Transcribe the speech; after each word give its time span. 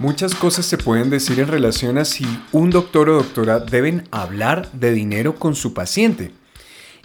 Muchas 0.00 0.34
cosas 0.34 0.64
se 0.64 0.78
pueden 0.78 1.10
decir 1.10 1.40
en 1.40 1.48
relación 1.48 1.98
a 1.98 2.06
si 2.06 2.24
un 2.52 2.70
doctor 2.70 3.10
o 3.10 3.16
doctora 3.16 3.58
deben 3.60 4.08
hablar 4.10 4.72
de 4.72 4.92
dinero 4.92 5.34
con 5.34 5.54
su 5.54 5.74
paciente. 5.74 6.32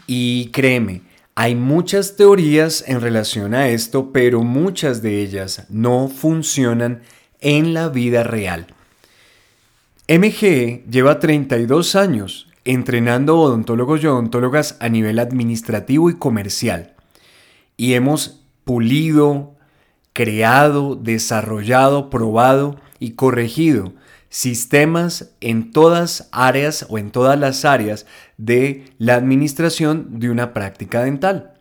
Y 0.07 0.47
créeme, 0.51 1.01
hay 1.35 1.55
muchas 1.55 2.15
teorías 2.15 2.85
en 2.87 3.01
relación 3.01 3.53
a 3.53 3.67
esto, 3.67 4.13
pero 4.13 4.43
muchas 4.43 5.01
de 5.01 5.21
ellas 5.21 5.65
no 5.67 6.07
funcionan 6.07 7.01
en 7.41 7.73
la 7.73 7.89
vida 7.89 8.23
real. 8.23 8.67
MGE 10.07 10.85
lleva 10.89 11.19
32 11.19 11.97
años 11.97 12.47
entrenando 12.63 13.37
odontólogos 13.37 14.01
y 14.03 14.07
odontólogas 14.07 14.77
a 14.79 14.87
nivel 14.87 15.19
administrativo 15.19 16.09
y 16.09 16.15
comercial. 16.15 16.93
Y 17.75 17.95
hemos 17.95 18.45
pulido, 18.63 19.53
creado, 20.13 20.95
desarrollado, 20.95 22.09
probado 22.09 22.84
y 22.99 23.11
corregido 23.11 23.93
sistemas 24.29 25.31
en 25.39 25.71
todas 25.71 26.27
áreas 26.33 26.85
o 26.89 26.97
en 26.97 27.11
todas 27.11 27.39
las 27.39 27.63
áreas 27.63 28.05
de 28.37 28.83
la 28.97 29.15
administración 29.15 30.19
de 30.19 30.29
una 30.29 30.53
práctica 30.53 31.03
dental. 31.03 31.53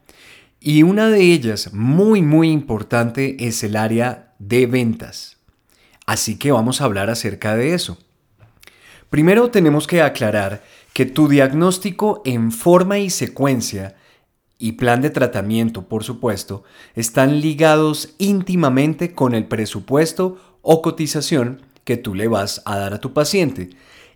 Y 0.59 0.83
una 0.83 1.09
de 1.09 1.21
ellas, 1.21 1.73
muy 1.73 2.21
muy 2.21 2.51
importante, 2.51 3.37
es 3.47 3.63
el 3.63 3.77
área 3.77 4.35
de 4.41 4.67
ventas. 4.67 5.37
Así 6.05 6.37
que 6.37 6.51
vamos 6.51 6.81
a 6.81 6.87
hablar 6.87 7.11
acerca 7.11 7.55
de 7.55 7.75
eso. 7.75 7.97
Primero 9.09 9.51
tenemos 9.51 9.87
que 9.87 10.03
aclarar 10.03 10.65
que 10.93 11.07
tu 11.07 11.29
diagnóstico 11.29 12.23
en 12.25 12.51
forma 12.51 12.99
y 12.99 13.09
secuencia 13.09 13.95
y 14.59 14.73
plan 14.73 15.01
de 15.01 15.11
tratamiento, 15.11 15.89
por 15.89 16.03
supuesto, 16.03 16.65
están 16.97 17.41
ligados 17.41 18.15
íntimamente 18.19 19.15
con 19.15 19.35
el 19.35 19.47
presupuesto 19.47 20.54
o 20.65 20.83
cotización 20.83 21.63
que 21.85 21.97
tú 21.97 22.15
le 22.15 22.27
vas 22.27 22.63
a 22.65 22.77
dar 22.79 22.95
a 22.95 23.01
tu 23.01 23.13
paciente. 23.13 23.71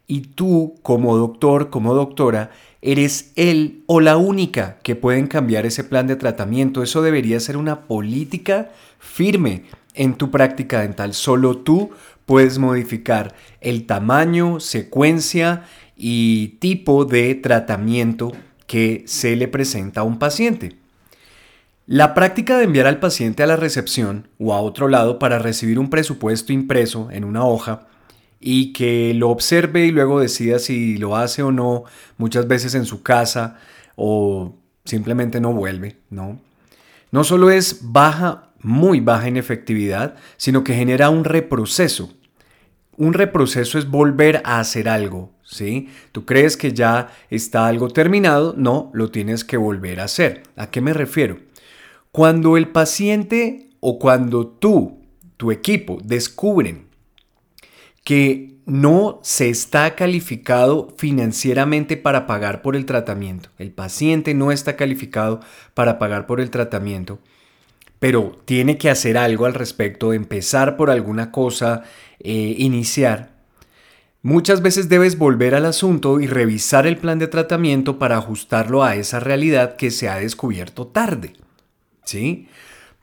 Y 0.08 0.22
tú, 0.22 0.74
como 0.82 1.16
doctor, 1.16 1.70
como 1.70 1.94
doctora, 1.94 2.50
eres 2.80 3.32
él 3.36 3.84
o 3.86 4.00
la 4.00 4.16
única 4.16 4.78
que 4.82 4.96
pueden 4.96 5.26
cambiar 5.26 5.66
ese 5.66 5.84
plan 5.84 6.06
de 6.06 6.16
tratamiento. 6.16 6.82
Eso 6.82 7.02
debería 7.02 7.38
ser 7.38 7.56
una 7.56 7.82
política 7.82 8.70
firme 8.98 9.64
en 9.94 10.14
tu 10.14 10.30
práctica 10.30 10.80
dental. 10.80 11.12
Solo 11.12 11.58
tú 11.58 11.90
puedes 12.24 12.58
modificar 12.58 13.34
el 13.60 13.84
tamaño, 13.86 14.60
secuencia 14.60 15.64
y 15.96 16.56
tipo 16.60 17.04
de 17.04 17.34
tratamiento 17.34 18.32
que 18.66 19.02
se 19.06 19.36
le 19.36 19.48
presenta 19.48 20.00
a 20.00 20.04
un 20.04 20.18
paciente. 20.18 20.76
La 21.90 22.12
práctica 22.12 22.58
de 22.58 22.64
enviar 22.64 22.86
al 22.86 23.00
paciente 23.00 23.42
a 23.42 23.46
la 23.46 23.56
recepción 23.56 24.28
o 24.38 24.52
a 24.52 24.60
otro 24.60 24.88
lado 24.88 25.18
para 25.18 25.38
recibir 25.38 25.78
un 25.78 25.88
presupuesto 25.88 26.52
impreso 26.52 27.08
en 27.10 27.24
una 27.24 27.46
hoja 27.46 27.86
y 28.40 28.74
que 28.74 29.14
lo 29.14 29.30
observe 29.30 29.86
y 29.86 29.90
luego 29.90 30.20
decida 30.20 30.58
si 30.58 30.98
lo 30.98 31.16
hace 31.16 31.42
o 31.42 31.50
no, 31.50 31.84
muchas 32.18 32.46
veces 32.46 32.74
en 32.74 32.84
su 32.84 33.02
casa 33.02 33.56
o 33.96 34.54
simplemente 34.84 35.40
no 35.40 35.54
vuelve, 35.54 35.96
¿no? 36.10 36.38
No 37.10 37.24
solo 37.24 37.48
es 37.48 37.78
baja, 37.80 38.50
muy 38.60 39.00
baja 39.00 39.26
en 39.26 39.38
efectividad, 39.38 40.14
sino 40.36 40.64
que 40.64 40.74
genera 40.74 41.08
un 41.08 41.24
reproceso. 41.24 42.12
Un 42.98 43.14
reproceso 43.14 43.78
es 43.78 43.88
volver 43.88 44.42
a 44.44 44.60
hacer 44.60 44.90
algo, 44.90 45.30
¿sí? 45.42 45.88
Tú 46.12 46.26
crees 46.26 46.58
que 46.58 46.74
ya 46.74 47.08
está 47.30 47.66
algo 47.66 47.88
terminado, 47.88 48.54
no, 48.58 48.90
lo 48.92 49.10
tienes 49.10 49.42
que 49.42 49.56
volver 49.56 50.00
a 50.00 50.04
hacer. 50.04 50.42
¿A 50.54 50.68
qué 50.70 50.82
me 50.82 50.92
refiero? 50.92 51.47
Cuando 52.18 52.56
el 52.56 52.66
paciente 52.66 53.70
o 53.78 54.00
cuando 54.00 54.44
tú, 54.44 55.04
tu 55.36 55.52
equipo, 55.52 55.98
descubren 56.02 56.88
que 58.02 58.56
no 58.66 59.20
se 59.22 59.50
está 59.50 59.94
calificado 59.94 60.92
financieramente 60.96 61.96
para 61.96 62.26
pagar 62.26 62.60
por 62.60 62.74
el 62.74 62.86
tratamiento, 62.86 63.50
el 63.56 63.70
paciente 63.70 64.34
no 64.34 64.50
está 64.50 64.74
calificado 64.74 65.38
para 65.74 66.00
pagar 66.00 66.26
por 66.26 66.40
el 66.40 66.50
tratamiento, 66.50 67.20
pero 68.00 68.36
tiene 68.46 68.78
que 68.78 68.90
hacer 68.90 69.16
algo 69.16 69.46
al 69.46 69.54
respecto, 69.54 70.12
empezar 70.12 70.76
por 70.76 70.90
alguna 70.90 71.30
cosa, 71.30 71.84
eh, 72.18 72.56
iniciar, 72.58 73.38
Muchas 74.22 74.60
veces 74.60 74.88
debes 74.88 75.18
volver 75.18 75.54
al 75.54 75.66
asunto 75.66 76.18
y 76.18 76.26
revisar 76.26 76.88
el 76.88 76.96
plan 76.96 77.20
de 77.20 77.28
tratamiento 77.28 78.00
para 78.00 78.16
ajustarlo 78.16 78.82
a 78.82 78.96
esa 78.96 79.20
realidad 79.20 79.76
que 79.76 79.92
se 79.92 80.08
ha 80.08 80.16
descubierto 80.16 80.88
tarde. 80.88 81.34
¿Sí? 82.08 82.48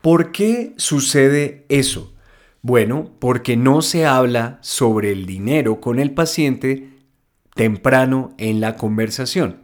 ¿Por 0.02 0.32
qué 0.32 0.74
sucede 0.78 1.64
eso? 1.70 2.16
Bueno, 2.64 3.12
porque 3.20 3.56
no 3.56 3.84
se 3.84 4.08
habla 4.08 4.58
sobre 4.62 5.12
el 5.12 5.28
dinero 5.28 5.80
con 5.80 6.00
el 6.00 6.10
paciente 6.10 6.90
temprano 7.54 8.34
en 8.40 8.62
la 8.62 8.78
conversación. 8.78 9.58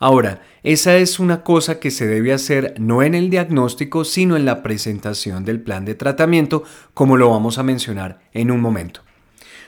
Ahora, 0.00 0.42
esa 0.64 0.96
es 0.96 1.20
una 1.20 1.44
cosa 1.44 1.78
que 1.78 1.92
se 1.92 2.08
debe 2.08 2.32
hacer 2.32 2.74
no 2.80 3.04
en 3.04 3.14
el 3.14 3.30
diagnóstico, 3.30 4.04
sino 4.04 4.34
en 4.34 4.44
la 4.44 4.60
presentación 4.64 5.44
del 5.44 5.60
plan 5.60 5.84
de 5.84 5.94
tratamiento, 5.94 6.64
como 6.92 7.16
lo 7.16 7.30
vamos 7.30 7.58
a 7.58 7.62
mencionar 7.62 8.18
en 8.32 8.50
un 8.50 8.60
momento. 8.60 9.02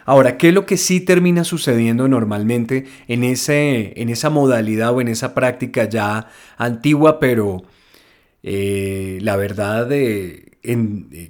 Ahora, 0.04 0.36
¿qué 0.36 0.48
es 0.48 0.54
lo 0.54 0.66
que 0.66 0.78
sí 0.78 1.00
termina 1.00 1.44
sucediendo 1.44 2.08
normalmente 2.08 2.86
en, 3.06 3.22
ese, 3.22 3.92
en 4.02 4.08
esa 4.08 4.30
modalidad 4.30 4.92
o 4.92 5.00
en 5.00 5.06
esa 5.06 5.32
práctica 5.32 5.88
ya 5.88 6.26
antigua, 6.56 7.20
pero 7.20 7.62
eh, 8.42 9.18
la 9.22 9.36
verdad 9.36 9.86
de, 9.86 10.52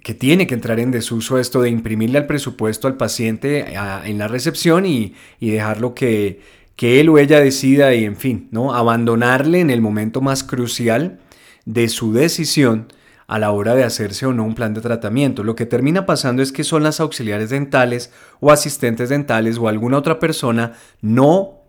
que 0.03 0.15
tiene 0.15 0.47
que 0.47 0.55
entrar 0.55 0.79
en 0.81 0.91
desuso 0.91 1.39
esto 1.39 1.63
de 1.63 1.71
imprimirle 1.71 2.19
al 2.19 2.27
presupuesto 2.27 2.87
al 2.87 2.97
paciente 2.97 3.75
en 4.05 4.19
la 4.19 4.29
recepción 4.29 4.87
y, 4.87 5.15
dejarlo 5.41 5.95
que, 5.95 6.41
que, 6.77 7.01
él 7.01 7.09
o 7.09 7.19
ella 7.19 7.41
decida 7.41 7.95
y 7.95 8.05
en 8.05 8.17
fin, 8.17 8.49
¿no? 8.51 8.75
abandonarle 8.75 9.61
en 9.61 9.71
el 9.71 9.81
momento 9.81 10.21
más 10.21 10.45
crucial 10.45 11.21
de 11.65 11.89
su 11.89 12.13
decisión 12.13 12.89
a 13.27 13.39
la 13.39 13.51
hora 13.53 13.75
de 13.75 13.85
hacerse 13.85 14.27
o 14.27 14.35
no 14.35 14.45
un 14.45 14.55
plan 14.55 14.75
de 14.75 14.83
tratamiento. 14.83 15.43
Lo 15.43 15.55
que 15.55 15.65
termina 15.65 16.05
pasando 16.05 16.43
es 16.43 16.53
que 16.53 16.65
son 16.65 16.83
las 16.83 17.01
auxiliares 17.01 17.49
dentales 17.49 18.13
o 18.41 18.51
asistentes 18.51 19.09
dentales 19.09 19.57
o 19.57 19.69
alguna 19.69 19.97
otra 19.97 20.19
persona, 20.19 20.75
no 21.01 21.61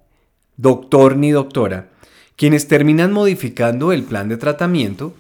doctor 0.57 1.15
ni 1.15 1.31
doctora, 1.31 1.89
quienes 2.35 2.67
terminan 2.67 3.13
modificando 3.13 3.93
el 3.93 4.03
plan 4.03 4.27
de 4.27 4.37
tratamiento 4.37 5.15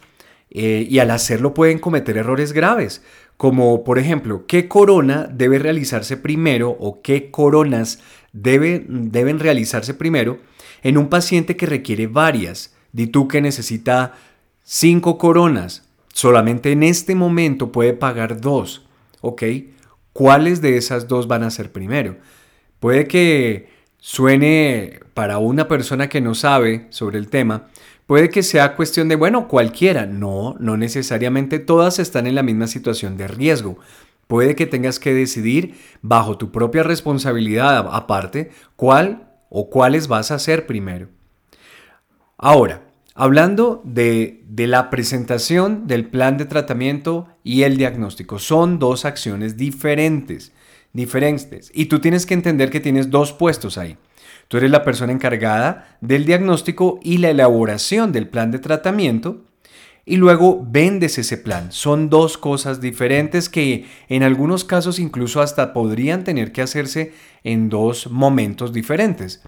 eh, 0.53 0.85
y 0.87 0.99
al 0.99 1.11
hacerlo 1.11 1.53
pueden 1.53 1.79
cometer 1.79 2.15
errores 2.15 2.53
graves, 2.53 3.01
como 3.37 3.83
por 3.83 3.97
ejemplo, 3.97 4.45
¿qué 4.47 4.67
corona 4.67 5.27
debe 5.31 5.57
realizarse 5.57 6.15
primero 6.15 6.69
o 6.79 7.01
qué 7.01 7.31
coronas 7.31 7.99
deben 8.31 9.39
realizarse 9.39 9.95
primero 9.95 10.39
en 10.83 10.97
un 10.97 11.09
paciente 11.09 11.57
que 11.57 11.65
requiere 11.65 12.07
varias? 12.07 12.75
Di 12.91 13.07
tú 13.07 13.27
que 13.27 13.41
necesita 13.41 14.13
cinco 14.63 15.17
coronas, 15.17 15.89
solamente 16.13 16.71
en 16.71 16.83
este 16.83 17.15
momento 17.15 17.71
puede 17.71 17.93
pagar 17.93 18.39
dos, 18.39 18.85
¿ok? 19.21 19.43
¿Cuáles 20.13 20.61
de 20.61 20.77
esas 20.77 21.07
dos 21.07 21.27
van 21.27 21.43
a 21.43 21.49
ser 21.49 21.71
primero? 21.71 22.17
Puede 22.79 23.07
que 23.07 23.69
suene 23.97 24.99
para 25.13 25.39
una 25.39 25.67
persona 25.67 26.09
que 26.09 26.21
no 26.21 26.35
sabe 26.35 26.85
sobre 26.89 27.17
el 27.17 27.29
tema, 27.29 27.69
Puede 28.13 28.29
que 28.29 28.43
sea 28.43 28.75
cuestión 28.75 29.09
de, 29.09 29.15
bueno, 29.15 29.47
cualquiera. 29.47 30.05
No, 30.05 30.55
no 30.59 30.77
necesariamente 30.77 31.57
todas 31.57 31.97
están 31.97 32.27
en 32.27 32.35
la 32.35 32.43
misma 32.43 32.67
situación 32.67 33.17
de 33.17 33.27
riesgo. 33.27 33.79
Puede 34.27 34.53
que 34.53 34.67
tengas 34.67 34.99
que 34.99 35.15
decidir 35.15 35.79
bajo 36.03 36.37
tu 36.37 36.51
propia 36.51 36.83
responsabilidad 36.83 37.89
aparte 37.91 38.51
cuál 38.75 39.31
o 39.49 39.71
cuáles 39.71 40.07
vas 40.07 40.29
a 40.29 40.35
hacer 40.35 40.67
primero. 40.67 41.07
Ahora, 42.37 42.83
hablando 43.15 43.81
de, 43.83 44.43
de 44.47 44.67
la 44.67 44.91
presentación 44.91 45.87
del 45.87 46.05
plan 46.05 46.37
de 46.37 46.45
tratamiento 46.45 47.29
y 47.43 47.63
el 47.63 47.77
diagnóstico, 47.77 48.37
son 48.37 48.77
dos 48.77 49.05
acciones 49.05 49.57
diferentes, 49.57 50.51
diferentes. 50.93 51.71
Y 51.73 51.85
tú 51.85 51.99
tienes 51.99 52.27
que 52.27 52.35
entender 52.35 52.69
que 52.69 52.79
tienes 52.79 53.09
dos 53.09 53.33
puestos 53.33 53.79
ahí. 53.79 53.97
Tú 54.47 54.57
eres 54.57 54.71
la 54.71 54.83
persona 54.83 55.13
encargada 55.13 55.97
del 56.01 56.25
diagnóstico 56.25 56.99
y 57.01 57.17
la 57.17 57.29
elaboración 57.29 58.11
del 58.11 58.27
plan 58.27 58.51
de 58.51 58.59
tratamiento 58.59 59.41
y 60.05 60.17
luego 60.17 60.65
vendes 60.69 61.17
ese 61.17 61.37
plan. 61.37 61.71
Son 61.71 62.09
dos 62.09 62.37
cosas 62.37 62.81
diferentes 62.81 63.47
que 63.47 63.85
en 64.09 64.23
algunos 64.23 64.63
casos 64.65 64.99
incluso 64.99 65.41
hasta 65.41 65.73
podrían 65.73 66.23
tener 66.23 66.51
que 66.51 66.61
hacerse 66.61 67.13
en 67.43 67.69
dos 67.69 68.11
momentos 68.11 68.73
diferentes, 68.73 69.41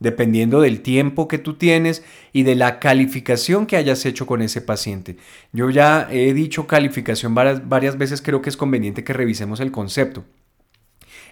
dependiendo 0.00 0.60
del 0.60 0.82
tiempo 0.82 1.26
que 1.26 1.38
tú 1.38 1.54
tienes 1.54 2.04
y 2.32 2.42
de 2.42 2.54
la 2.54 2.80
calificación 2.80 3.66
que 3.66 3.76
hayas 3.76 4.04
hecho 4.04 4.26
con 4.26 4.42
ese 4.42 4.60
paciente. 4.60 5.16
Yo 5.52 5.70
ya 5.70 6.06
he 6.10 6.34
dicho 6.34 6.66
calificación 6.66 7.34
varias, 7.34 7.96
veces, 7.96 8.20
creo 8.20 8.42
que 8.42 8.50
es 8.50 8.56
conveniente 8.58 9.04
que 9.04 9.14
revisemos 9.14 9.60
el 9.60 9.72
concepto. 9.72 10.24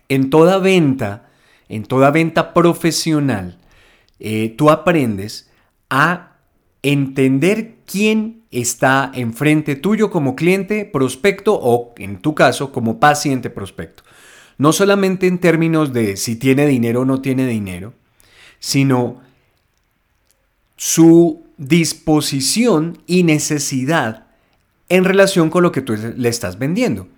En 0.08 0.30
toda 0.30 0.58
venta, 0.58 1.28
en 1.72 1.84
toda 1.84 2.10
venta 2.10 2.52
profesional, 2.52 3.56
eh, 4.20 4.54
tú 4.58 4.70
aprendes 4.70 5.50
a 5.88 6.36
entender 6.82 7.76
quién 7.86 8.42
está 8.50 9.10
enfrente 9.14 9.74
tuyo 9.74 10.10
como 10.10 10.36
cliente, 10.36 10.84
prospecto 10.84 11.58
o 11.60 11.94
en 11.96 12.18
tu 12.18 12.34
caso 12.34 12.72
como 12.72 13.00
paciente 13.00 13.48
prospecto. 13.48 14.02
No 14.58 14.74
solamente 14.74 15.26
en 15.26 15.38
términos 15.38 15.94
de 15.94 16.18
si 16.18 16.36
tiene 16.36 16.66
dinero 16.66 17.00
o 17.00 17.04
no 17.06 17.22
tiene 17.22 17.46
dinero, 17.46 17.94
sino 18.58 19.22
su 20.76 21.42
disposición 21.56 22.98
y 23.06 23.22
necesidad 23.22 24.26
en 24.90 25.04
relación 25.04 25.48
con 25.48 25.62
lo 25.62 25.72
que 25.72 25.80
tú 25.80 25.96
le 25.96 26.28
estás 26.28 26.58
vendiendo. 26.58 27.08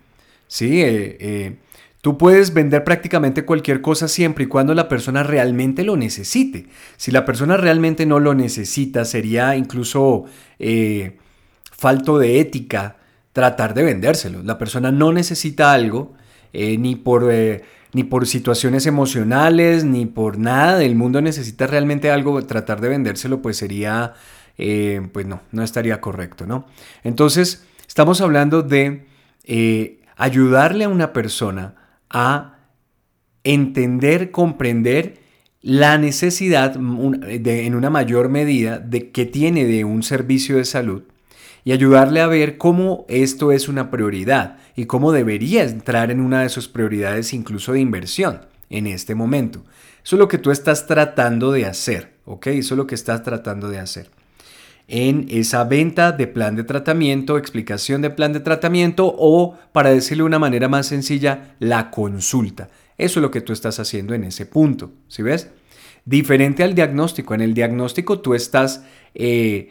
¿Sí? 0.47 0.81
Eh, 0.81 1.17
eh, 1.19 1.57
Tú 2.05 2.19
puedes 2.19 2.53
vender 2.53 2.85
prácticamente 2.85 3.47
cualquier 3.47 3.81
cosa 3.81 4.09
siempre 4.09 4.45
y 4.45 4.47
cuando 4.47 4.75
la 4.75 4.91
persona 4.91 5.23
realmente 5.23 5.85
lo 5.85 5.97
necesite. 5.97 6.67
Si 6.99 7.11
la 7.11 7.25
persona 7.25 7.56
realmente 7.56 8.05
no 8.05 8.21
lo 8.21 8.35
necesita, 8.35 9.06
sería 9.06 9.56
incluso 9.56 10.27
eh, 10.59 11.17
falto 11.73 12.19
de 12.19 12.41
ética 12.41 12.97
tratar 13.33 13.73
de 13.73 13.85
vendérselo. 13.85 14.43
La 14.43 14.59
persona 14.59 14.93
no 14.93 15.15
necesita 15.15 15.73
algo, 15.73 16.12
eh, 16.53 16.77
ni, 16.77 16.95
por, 16.95 17.33
eh, 17.33 17.62
ni 17.95 18.05
por 18.05 18.27
situaciones 18.27 18.85
emocionales, 18.85 19.85
ni 19.85 20.05
por 20.05 20.37
nada 20.37 20.77
del 20.77 20.97
mundo 20.97 21.23
necesita 21.23 21.67
realmente 21.67 22.11
algo, 22.11 22.45
tratar 22.45 22.83
de 22.83 22.91
vendérselo, 22.91 23.41
pues 23.41 23.57
sería, 23.57 24.12
pues 24.59 25.25
no, 25.25 25.41
no 25.53 25.62
estaría 25.62 26.03
correcto, 26.03 26.47
¿no? 26.47 26.67
Entonces, 27.03 27.65
estamos 27.89 28.21
hablando 28.21 28.61
de 28.61 29.07
ayudarle 30.19 30.85
a 30.85 30.91
una 30.91 31.15
persona 31.15 31.77
a 32.14 32.55
entender, 33.43 34.31
comprender 34.31 35.19
la 35.61 35.99
necesidad 35.99 36.76
en 36.76 37.75
una 37.75 37.90
mayor 37.90 38.28
medida 38.28 38.78
de 38.78 39.11
que 39.11 39.26
tiene 39.26 39.64
de 39.64 39.84
un 39.84 40.02
servicio 40.02 40.56
de 40.56 40.64
salud 40.64 41.02
y 41.64 41.72
ayudarle 41.72 42.20
a 42.20 42.26
ver 42.26 42.56
cómo 42.56 43.05
esto 43.08 43.50
es 43.52 43.69
una 43.69 43.90
prioridad 43.90 44.58
y 44.76 44.87
cómo 44.87 45.12
debería 45.12 45.64
entrar 45.64 46.11
en 46.11 46.20
una 46.20 46.43
de 46.43 46.50
sus 46.50 46.69
prioridades 46.69 47.32
incluso 47.32 47.72
de 47.72 47.81
inversión 47.81 48.43
en 48.70 48.87
este 48.87 49.14
momento. 49.14 49.64
Eso 50.05 50.16
es 50.16 50.20
lo 50.20 50.28
que 50.28 50.38
tú 50.38 50.50
estás 50.50 50.87
tratando 50.87 51.50
de 51.50 51.66
hacer, 51.66 52.12
¿ok? 52.26 52.49
Eso 52.49 52.75
es 52.75 52.78
lo 52.78 52.87
que 52.87 52.94
estás 52.94 53.22
tratando 53.22 53.69
de 53.69 53.78
hacer 53.78 54.11
en 54.89 55.27
esa 55.31 55.65
venta 55.65 56.13
de 56.13 56.27
plan 56.27 56.57
de 56.57 56.65
tratamiento, 56.65 57.39
explicación 57.39 58.03
de 58.03 58.11
plan 58.11 58.33
de 58.33 58.41
tratamiento 58.41 59.15
o, 59.17 59.57
para 59.73 59.91
decirlo 59.91 60.25
de 60.25 60.29
una 60.29 60.39
manera 60.39 60.69
más 60.69 60.87
sencilla, 60.87 61.55
la 61.59 61.91
consulta. 61.91 62.69
Eso 62.99 63.19
es 63.19 63.23
lo 63.23 63.31
que 63.31 63.41
tú 63.41 63.53
estás 63.53 63.81
haciendo 63.81 64.15
en 64.15 64.25
ese 64.25 64.47
punto, 64.47 64.93
¿sí 65.09 65.23
ves? 65.23 65.51
Diferente 66.05 66.63
al 66.63 66.75
diagnóstico. 66.75 67.35
En 67.35 67.41
el 67.41 67.55
diagnóstico 67.55 68.21
tú 68.21 68.35
estás 68.35 68.85
eh, 69.15 69.71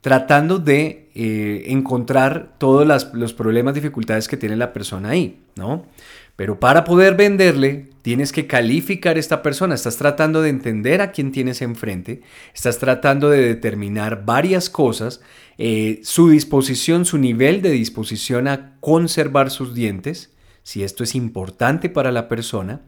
tratando 0.00 0.58
de 0.58 1.10
eh, 1.14 1.64
encontrar 1.66 2.54
todos 2.58 3.12
los 3.12 3.32
problemas, 3.34 3.74
dificultades 3.74 4.28
que 4.28 4.36
tiene 4.36 4.56
la 4.56 4.72
persona 4.72 5.10
ahí, 5.10 5.42
¿no? 5.56 5.86
Pero 6.36 6.58
para 6.58 6.84
poder 6.84 7.14
venderle, 7.14 7.90
tienes 8.04 8.32
que 8.32 8.46
calificar 8.46 9.16
a 9.16 9.18
esta 9.18 9.40
persona. 9.40 9.74
Estás 9.74 9.96
tratando 9.96 10.42
de 10.42 10.50
entender 10.50 11.00
a 11.00 11.10
quién 11.10 11.32
tienes 11.32 11.62
enfrente. 11.62 12.20
Estás 12.54 12.78
tratando 12.78 13.30
de 13.30 13.40
determinar 13.40 14.26
varias 14.26 14.68
cosas. 14.68 15.22
Eh, 15.56 16.00
su 16.02 16.28
disposición, 16.28 17.06
su 17.06 17.16
nivel 17.16 17.62
de 17.62 17.70
disposición 17.70 18.46
a 18.46 18.74
conservar 18.80 19.50
sus 19.50 19.72
dientes. 19.72 20.34
Si 20.62 20.84
esto 20.84 21.02
es 21.02 21.14
importante 21.14 21.88
para 21.88 22.12
la 22.12 22.28
persona. 22.28 22.82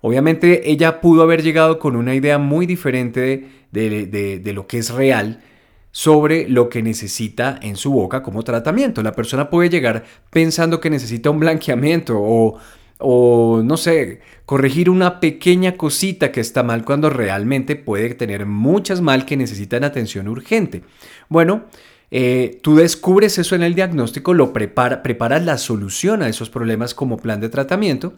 Obviamente 0.00 0.68
ella 0.72 1.00
pudo 1.00 1.22
haber 1.22 1.44
llegado 1.44 1.78
con 1.78 1.94
una 1.94 2.16
idea 2.16 2.38
muy 2.38 2.66
diferente 2.66 3.48
de 3.70 4.52
lo 4.52 4.66
que 4.66 4.78
es 4.78 4.90
real 4.90 5.44
sobre 5.92 6.48
lo 6.48 6.68
que 6.68 6.82
necesita 6.82 7.56
en 7.62 7.76
su 7.76 7.92
boca 7.92 8.24
como 8.24 8.42
tratamiento. 8.42 9.00
La 9.02 9.12
persona 9.12 9.48
puede 9.48 9.70
llegar 9.70 10.02
pensando 10.30 10.80
que 10.80 10.90
necesita 10.90 11.30
un 11.30 11.38
blanqueamiento 11.38 12.16
o, 12.18 12.58
o, 13.00 13.62
no 13.64 13.76
sé, 13.76 14.20
corregir 14.46 14.90
una 14.90 15.20
pequeña 15.20 15.76
cosita 15.76 16.32
que 16.32 16.40
está 16.40 16.62
mal 16.62 16.84
cuando 16.84 17.10
realmente 17.10 17.76
puede 17.76 18.14
tener 18.14 18.46
muchas 18.46 19.00
mal 19.00 19.26
que 19.26 19.36
necesitan 19.36 19.84
atención 19.84 20.28
urgente. 20.28 20.82
Bueno, 21.28 21.64
eh, 22.10 22.58
tú 22.62 22.76
descubres 22.76 23.38
eso 23.38 23.54
en 23.54 23.62
el 23.62 23.74
diagnóstico, 23.74 24.34
lo 24.34 24.52
prepara, 24.52 25.02
preparas 25.02 25.44
la 25.44 25.58
solución 25.58 26.22
a 26.22 26.28
esos 26.28 26.50
problemas 26.50 26.94
como 26.94 27.18
plan 27.18 27.40
de 27.40 27.48
tratamiento 27.48 28.14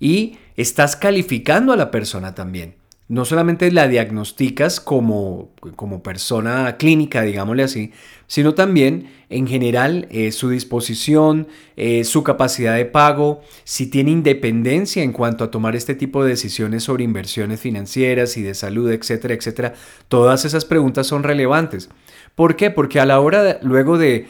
y 0.00 0.38
estás 0.56 0.96
calificando 0.96 1.72
a 1.72 1.76
la 1.76 1.90
persona 1.90 2.34
también 2.34 2.77
no 3.08 3.24
solamente 3.24 3.72
la 3.72 3.88
diagnosticas 3.88 4.80
como, 4.80 5.50
como 5.76 6.02
persona 6.02 6.76
clínica, 6.76 7.22
digámosle 7.22 7.62
así, 7.62 7.92
sino 8.26 8.52
también 8.52 9.10
en 9.30 9.46
general 9.46 10.06
eh, 10.10 10.30
su 10.30 10.50
disposición, 10.50 11.48
eh, 11.76 12.04
su 12.04 12.22
capacidad 12.22 12.76
de 12.76 12.84
pago, 12.84 13.40
si 13.64 13.86
tiene 13.86 14.10
independencia 14.10 15.02
en 15.02 15.12
cuanto 15.12 15.44
a 15.44 15.50
tomar 15.50 15.74
este 15.74 15.94
tipo 15.94 16.22
de 16.22 16.30
decisiones 16.30 16.84
sobre 16.84 17.04
inversiones 17.04 17.60
financieras 17.60 18.36
y 18.36 18.42
de 18.42 18.54
salud, 18.54 18.90
etcétera, 18.90 19.32
etcétera. 19.32 19.74
Todas 20.08 20.44
esas 20.44 20.66
preguntas 20.66 21.06
son 21.06 21.22
relevantes. 21.22 21.88
¿Por 22.34 22.56
qué? 22.56 22.70
Porque 22.70 23.00
a 23.00 23.06
la 23.06 23.20
hora 23.20 23.58
luego 23.62 23.96
de, 23.96 24.26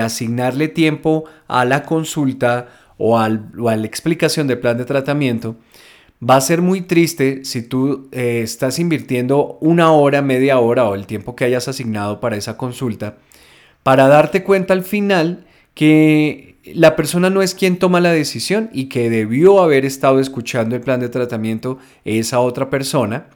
asignarle 0.00 0.68
tiempo 0.68 1.24
a 1.46 1.66
la 1.66 1.82
consulta 1.82 2.68
o, 2.96 3.18
al, 3.18 3.50
o 3.58 3.68
a 3.68 3.76
la 3.76 3.86
explicación 3.86 4.46
del 4.46 4.60
plan 4.60 4.78
de 4.78 4.86
tratamiento, 4.86 5.56
Va 6.28 6.36
a 6.36 6.40
ser 6.40 6.62
muy 6.62 6.82
triste 6.82 7.44
si 7.44 7.62
tú 7.62 8.08
eh, 8.12 8.40
estás 8.42 8.78
invirtiendo 8.78 9.58
una 9.60 9.92
hora, 9.92 10.22
media 10.22 10.58
hora 10.58 10.84
o 10.84 10.94
el 10.94 11.06
tiempo 11.06 11.36
que 11.36 11.44
hayas 11.44 11.68
asignado 11.68 12.20
para 12.20 12.36
esa 12.36 12.56
consulta 12.56 13.16
para 13.84 14.08
darte 14.08 14.42
cuenta 14.42 14.72
al 14.72 14.82
final 14.82 15.46
que 15.74 16.56
la 16.64 16.96
persona 16.96 17.30
no 17.30 17.42
es 17.42 17.54
quien 17.54 17.78
toma 17.78 18.00
la 18.00 18.10
decisión 18.10 18.70
y 18.72 18.86
que 18.88 19.10
debió 19.10 19.62
haber 19.62 19.84
estado 19.84 20.18
escuchando 20.18 20.74
el 20.74 20.80
plan 20.80 20.98
de 20.98 21.10
tratamiento 21.10 21.78
esa 22.04 22.40
otra 22.40 22.70
persona. 22.70 23.26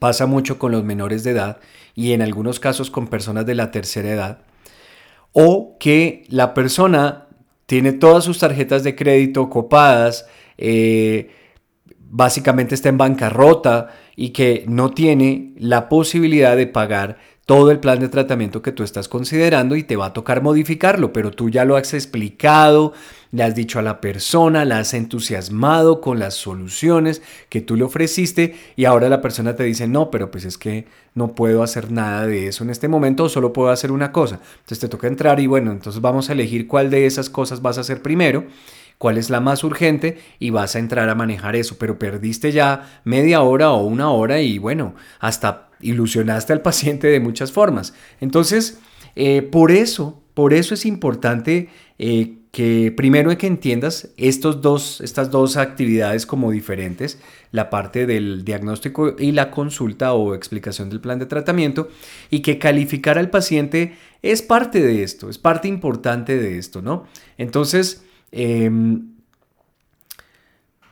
Pasa 0.00 0.26
mucho 0.26 0.58
con 0.58 0.72
los 0.72 0.84
menores 0.84 1.24
de 1.24 1.30
edad 1.30 1.58
y 1.94 2.12
en 2.12 2.20
algunos 2.20 2.60
casos 2.60 2.90
con 2.90 3.06
personas 3.06 3.46
de 3.46 3.54
la 3.54 3.70
tercera 3.70 4.10
edad. 4.10 4.38
O 5.32 5.76
que 5.78 6.24
la 6.28 6.52
persona 6.52 7.26
tiene 7.66 7.92
todas 7.92 8.24
sus 8.24 8.38
tarjetas 8.38 8.82
de 8.82 8.96
crédito 8.96 9.48
copadas, 9.48 10.26
eh, 10.56 11.30
básicamente 12.10 12.74
está 12.74 12.88
en 12.88 12.98
bancarrota 12.98 13.88
y 14.16 14.30
que 14.30 14.64
no 14.66 14.90
tiene 14.90 15.52
la 15.58 15.88
posibilidad 15.88 16.56
de 16.56 16.66
pagar 16.66 17.18
todo 17.48 17.70
el 17.70 17.80
plan 17.80 17.98
de 17.98 18.10
tratamiento 18.10 18.60
que 18.60 18.72
tú 18.72 18.82
estás 18.82 19.08
considerando 19.08 19.74
y 19.74 19.82
te 19.82 19.96
va 19.96 20.06
a 20.06 20.12
tocar 20.12 20.42
modificarlo, 20.42 21.14
pero 21.14 21.30
tú 21.30 21.48
ya 21.48 21.64
lo 21.64 21.76
has 21.76 21.94
explicado, 21.94 22.92
le 23.32 23.42
has 23.42 23.54
dicho 23.54 23.78
a 23.78 23.82
la 23.82 24.02
persona, 24.02 24.66
la 24.66 24.80
has 24.80 24.92
entusiasmado 24.92 26.02
con 26.02 26.18
las 26.18 26.34
soluciones 26.34 27.22
que 27.48 27.62
tú 27.62 27.76
le 27.76 27.84
ofreciste 27.84 28.54
y 28.76 28.84
ahora 28.84 29.08
la 29.08 29.22
persona 29.22 29.56
te 29.56 29.64
dice, 29.64 29.88
no, 29.88 30.10
pero 30.10 30.30
pues 30.30 30.44
es 30.44 30.58
que 30.58 30.88
no 31.14 31.34
puedo 31.34 31.62
hacer 31.62 31.90
nada 31.90 32.26
de 32.26 32.48
eso 32.48 32.64
en 32.64 32.70
este 32.70 32.86
momento 32.86 33.30
solo 33.30 33.50
puedo 33.54 33.70
hacer 33.70 33.92
una 33.92 34.12
cosa. 34.12 34.40
Entonces 34.58 34.80
te 34.80 34.88
toca 34.88 35.06
entrar 35.06 35.40
y 35.40 35.46
bueno, 35.46 35.72
entonces 35.72 36.02
vamos 36.02 36.28
a 36.28 36.34
elegir 36.34 36.66
cuál 36.66 36.90
de 36.90 37.06
esas 37.06 37.30
cosas 37.30 37.62
vas 37.62 37.78
a 37.78 37.80
hacer 37.80 38.02
primero 38.02 38.44
cuál 38.98 39.16
es 39.16 39.30
la 39.30 39.40
más 39.40 39.64
urgente 39.64 40.18
y 40.38 40.50
vas 40.50 40.74
a 40.74 40.80
entrar 40.80 41.08
a 41.08 41.14
manejar 41.14 41.56
eso, 41.56 41.76
pero 41.78 41.98
perdiste 41.98 42.52
ya 42.52 43.00
media 43.04 43.42
hora 43.42 43.70
o 43.70 43.84
una 43.84 44.10
hora 44.10 44.40
y 44.40 44.58
bueno, 44.58 44.94
hasta 45.20 45.70
ilusionaste 45.80 46.52
al 46.52 46.62
paciente 46.62 47.06
de 47.06 47.20
muchas 47.20 47.52
formas. 47.52 47.94
Entonces, 48.20 48.78
eh, 49.14 49.42
por 49.42 49.70
eso, 49.70 50.22
por 50.34 50.52
eso 50.52 50.74
es 50.74 50.84
importante 50.84 51.68
eh, 51.98 52.34
que 52.50 52.92
primero 52.96 53.36
que 53.36 53.46
entiendas 53.46 54.10
estos 54.16 54.62
dos, 54.62 55.00
estas 55.00 55.30
dos 55.30 55.56
actividades 55.56 56.26
como 56.26 56.50
diferentes, 56.50 57.20
la 57.52 57.70
parte 57.70 58.06
del 58.06 58.44
diagnóstico 58.44 59.14
y 59.18 59.32
la 59.32 59.50
consulta 59.50 60.12
o 60.14 60.34
explicación 60.34 60.90
del 60.90 61.00
plan 61.00 61.18
de 61.18 61.26
tratamiento, 61.26 61.88
y 62.30 62.40
que 62.40 62.58
calificar 62.58 63.18
al 63.18 63.30
paciente 63.30 63.96
es 64.22 64.42
parte 64.42 64.80
de 64.80 65.02
esto, 65.02 65.30
es 65.30 65.38
parte 65.38 65.68
importante 65.68 66.36
de 66.36 66.58
esto, 66.58 66.82
¿no? 66.82 67.06
Entonces, 67.36 68.02
Em, 68.32 69.08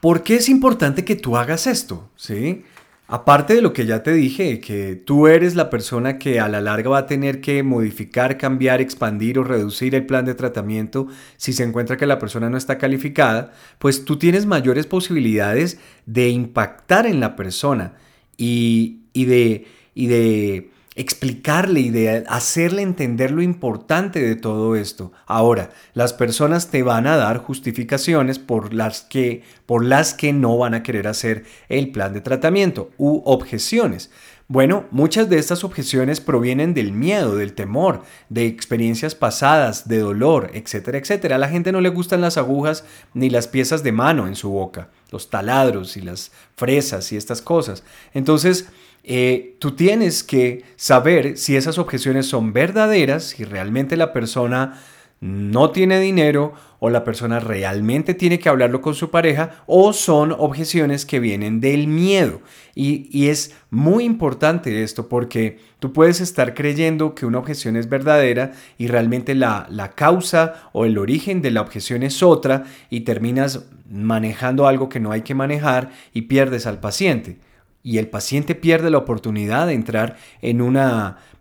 ¿Por 0.00 0.22
qué 0.22 0.36
es 0.36 0.48
importante 0.48 1.04
que 1.04 1.16
tú 1.16 1.36
hagas 1.36 1.66
esto? 1.66 2.10
¿Sí? 2.16 2.64
Aparte 3.08 3.54
de 3.54 3.60
lo 3.62 3.72
que 3.72 3.86
ya 3.86 4.02
te 4.02 4.12
dije, 4.12 4.60
que 4.60 4.96
tú 4.96 5.26
eres 5.28 5.54
la 5.54 5.70
persona 5.70 6.18
que 6.18 6.40
a 6.40 6.48
la 6.48 6.60
larga 6.60 6.90
va 6.90 6.98
a 6.98 7.06
tener 7.06 7.40
que 7.40 7.62
modificar, 7.62 8.36
cambiar, 8.36 8.80
expandir 8.80 9.38
o 9.38 9.44
reducir 9.44 9.94
el 9.94 10.06
plan 10.06 10.24
de 10.24 10.34
tratamiento 10.34 11.06
si 11.36 11.52
se 11.52 11.62
encuentra 11.62 11.96
que 11.96 12.06
la 12.06 12.18
persona 12.18 12.50
no 12.50 12.56
está 12.56 12.78
calificada, 12.78 13.52
pues 13.78 14.04
tú 14.04 14.16
tienes 14.18 14.44
mayores 14.44 14.86
posibilidades 14.86 15.78
de 16.04 16.28
impactar 16.30 17.06
en 17.06 17.20
la 17.20 17.36
persona 17.36 17.94
y, 18.36 19.00
de, 19.14 19.66
y 19.94 20.06
de 20.08 20.70
explicarle 20.96 21.80
y 21.80 21.90
de 21.90 22.24
hacerle 22.26 22.82
entender 22.82 23.30
lo 23.30 23.42
importante 23.42 24.20
de 24.20 24.34
todo 24.34 24.74
esto. 24.74 25.12
Ahora, 25.26 25.70
las 25.92 26.14
personas 26.14 26.70
te 26.70 26.82
van 26.82 27.06
a 27.06 27.16
dar 27.16 27.38
justificaciones 27.38 28.38
por 28.38 28.72
las 28.72 29.02
que 29.02 29.42
por 29.66 29.84
las 29.84 30.14
que 30.14 30.32
no 30.32 30.56
van 30.56 30.74
a 30.74 30.82
querer 30.82 31.06
hacer 31.06 31.44
el 31.68 31.90
plan 31.90 32.14
de 32.14 32.22
tratamiento 32.22 32.90
u 32.96 33.20
objeciones. 33.26 34.10
Bueno, 34.48 34.84
muchas 34.92 35.28
de 35.28 35.38
estas 35.38 35.64
objeciones 35.64 36.20
provienen 36.20 36.72
del 36.72 36.92
miedo, 36.92 37.34
del 37.34 37.52
temor, 37.52 38.04
de 38.28 38.46
experiencias 38.46 39.16
pasadas, 39.16 39.88
de 39.88 39.98
dolor, 39.98 40.52
etcétera, 40.54 40.98
etcétera. 40.98 41.34
A 41.34 41.40
la 41.40 41.48
gente 41.48 41.72
no 41.72 41.80
le 41.80 41.88
gustan 41.88 42.20
las 42.20 42.38
agujas 42.38 42.84
ni 43.12 43.28
las 43.28 43.48
piezas 43.48 43.82
de 43.82 43.90
mano 43.90 44.28
en 44.28 44.36
su 44.36 44.50
boca, 44.50 44.88
los 45.10 45.30
taladros 45.30 45.96
y 45.96 46.00
las 46.00 46.30
fresas 46.54 47.10
y 47.10 47.16
estas 47.16 47.42
cosas. 47.42 47.82
Entonces, 48.14 48.68
eh, 49.08 49.54
tú 49.60 49.76
tienes 49.76 50.24
que 50.24 50.64
saber 50.74 51.38
si 51.38 51.54
esas 51.54 51.78
objeciones 51.78 52.26
son 52.26 52.52
verdaderas, 52.52 53.22
si 53.22 53.44
realmente 53.44 53.96
la 53.96 54.12
persona 54.12 54.80
no 55.20 55.70
tiene 55.70 56.00
dinero 56.00 56.54
o 56.80 56.90
la 56.90 57.04
persona 57.04 57.38
realmente 57.38 58.14
tiene 58.14 58.40
que 58.40 58.48
hablarlo 58.48 58.80
con 58.80 58.96
su 58.96 59.10
pareja 59.10 59.62
o 59.66 59.92
son 59.92 60.32
objeciones 60.32 61.06
que 61.06 61.20
vienen 61.20 61.60
del 61.60 61.86
miedo. 61.86 62.42
Y, 62.74 63.28
es 63.28 63.54
muy 63.70 64.02
importante 64.02 64.82
esto 64.82 65.08
porque 65.08 65.60
tú 65.78 65.92
puedes 65.92 66.20
estar 66.20 66.52
creyendo 66.52 67.14
que 67.14 67.26
una 67.26 67.38
objeción 67.38 67.76
es 67.76 67.88
verdadera 67.88 68.52
y 68.76 68.88
realmente 68.88 69.36
la, 69.36 69.68
la 69.70 69.92
causa 69.92 70.68
o 70.72 70.84
el 70.84 70.98
origen 70.98 71.42
de 71.42 71.52
la 71.52 71.60
objeción 71.60 72.02
es 72.02 72.24
otra 72.24 72.64
y 72.90 73.02
terminas 73.02 73.66
manejando 73.88 74.66
algo 74.66 74.88
que 74.88 74.98
no 74.98 75.12
hay 75.12 75.22
que 75.22 75.36
manejar 75.36 75.90
y 76.12 76.22
pierdes 76.22 76.66
al 76.66 76.80
paciente 76.80 77.38
y 77.86 77.98
el 77.98 78.08
paciente 78.08 78.56
pierde 78.56 78.90
la 78.90 78.98
oportunidad 78.98 79.68
de 79.68 79.74
entrar 79.74 80.16
en 80.42 80.60
un 80.60 80.76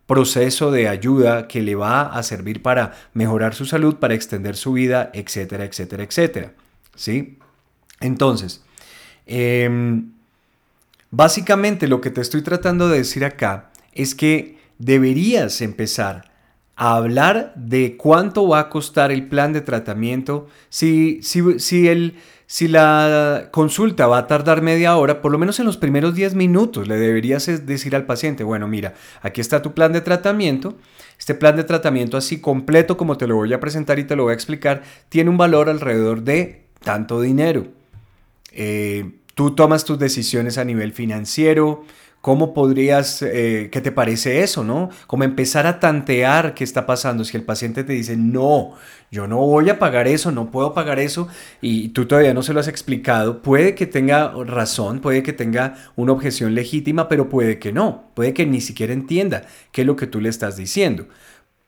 proceso 0.05 0.69
de 0.69 0.87
ayuda 0.87 1.47
que 1.47 1.63
le 1.63 1.73
va 1.73 2.03
a 2.03 2.21
servir 2.21 2.61
para 2.61 2.93
mejorar 3.15 3.55
su 3.55 3.65
salud, 3.65 3.95
para 3.95 4.13
extender 4.13 4.55
su 4.55 4.73
vida, 4.73 5.09
etcétera, 5.15 5.65
etcétera, 5.65 6.03
etcétera. 6.03 6.53
¿Sí? 6.95 7.39
Entonces, 7.99 8.63
em, 9.25 10.11
básicamente 11.09 11.87
lo 11.87 11.99
que 11.99 12.11
te 12.11 12.21
estoy 12.21 12.43
tratando 12.43 12.89
de 12.89 12.99
decir 12.99 13.25
acá 13.25 13.71
es 13.91 14.13
que 14.13 14.59
deberías 14.77 15.61
empezar 15.61 16.31
a 16.75 16.95
hablar 16.95 17.53
de 17.55 17.97
cuánto 17.97 18.47
va 18.47 18.59
a 18.59 18.69
costar 18.69 19.11
el 19.11 19.27
plan 19.29 19.51
de 19.51 19.61
tratamiento 19.61 20.47
si, 20.69 21.23
si, 21.23 21.57
si 21.57 21.87
el 21.87 22.17
si 22.47 22.67
la 22.67 23.49
consulta 23.51 24.07
va 24.07 24.19
a 24.19 24.27
tardar 24.27 24.61
media 24.61 24.95
hora, 24.97 25.21
por 25.21 25.31
lo 25.31 25.37
menos 25.37 25.59
en 25.59 25.65
los 25.65 25.77
primeros 25.77 26.13
10 26.13 26.35
minutos 26.35 26.87
le 26.87 26.97
deberías 26.97 27.65
decir 27.65 27.95
al 27.95 28.05
paciente, 28.05 28.43
bueno, 28.43 28.67
mira, 28.67 28.93
aquí 29.21 29.41
está 29.41 29.61
tu 29.61 29.73
plan 29.73 29.93
de 29.93 30.01
tratamiento. 30.01 30.75
Este 31.17 31.33
plan 31.33 31.55
de 31.55 31.63
tratamiento 31.63 32.17
así 32.17 32.41
completo 32.41 32.97
como 32.97 33.17
te 33.17 33.25
lo 33.25 33.35
voy 33.35 33.53
a 33.53 33.59
presentar 33.59 33.99
y 33.99 34.03
te 34.03 34.15
lo 34.15 34.23
voy 34.23 34.31
a 34.31 34.35
explicar, 34.35 34.83
tiene 35.09 35.29
un 35.29 35.37
valor 35.37 35.69
alrededor 35.69 36.23
de 36.23 36.65
tanto 36.83 37.21
dinero. 37.21 37.67
Eh, 38.51 39.11
tú 39.33 39.55
tomas 39.55 39.85
tus 39.85 39.97
decisiones 39.97 40.57
a 40.57 40.65
nivel 40.65 40.93
financiero, 40.93 41.83
¿Cómo 42.25 42.55
podrías, 42.55 43.21
eh, 43.21 43.69
qué 43.71 43.81
te 43.81 43.91
parece 43.91 44.41
eso, 44.41 44.63
no? 44.63 44.89
Como 45.05 45.25
empezar 45.25 45.67
a 45.67 45.79
tantear 45.79 46.55
qué 46.55 46.63
está 46.63 46.87
pasando. 46.87 47.23
Si 47.23 47.37
el 47.37 47.43
paciente 47.43 47.83
te 47.83 47.93
dice, 47.93 48.17
no, 48.17 48.73
yo 49.11 49.27
no 49.27 49.37
voy 49.37 49.69
a 49.69 49.77
pagar 49.77 50.07
eso, 50.07 50.31
no 50.31 50.49
puedo 50.49 50.73
pagar 50.73 50.97
eso, 50.97 51.27
y 51.61 51.89
tú 51.89 52.07
todavía 52.07 52.33
no 52.33 52.41
se 52.41 52.51
lo 52.51 52.61
has 52.61 52.67
explicado, 52.67 53.43
puede 53.43 53.75
que 53.75 53.85
tenga 53.85 54.33
razón, 54.43 55.01
puede 55.01 55.21
que 55.21 55.33
tenga 55.33 55.75
una 55.95 56.13
objeción 56.13 56.55
legítima, 56.55 57.07
pero 57.09 57.29
puede 57.29 57.59
que 57.59 57.71
no, 57.71 58.09
puede 58.15 58.33
que 58.33 58.47
ni 58.47 58.59
siquiera 58.59 58.91
entienda 58.93 59.43
qué 59.71 59.81
es 59.81 59.87
lo 59.87 59.95
que 59.95 60.07
tú 60.07 60.19
le 60.19 60.29
estás 60.29 60.57
diciendo. 60.57 61.05